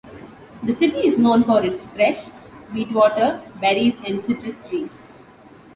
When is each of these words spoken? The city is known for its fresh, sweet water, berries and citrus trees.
The 0.63 0.75
city 0.77 0.97
is 1.09 1.19
known 1.19 1.43
for 1.43 1.63
its 1.63 1.79
fresh, 1.93 2.25
sweet 2.67 2.91
water, 2.91 3.39
berries 3.61 3.93
and 4.03 4.25
citrus 4.25 4.55
trees. 4.67 4.89